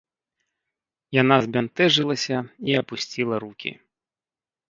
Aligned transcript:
Яна 1.21 1.35
збянтэжылася 1.47 2.37
і 2.71 2.77
апусціла 2.81 3.35
рукі. 3.47 3.71